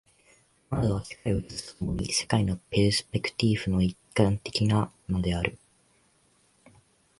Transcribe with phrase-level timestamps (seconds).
[0.71, 5.59] モナドは世界を映すと共に、世界のペルスペクティーフの一観点なのである。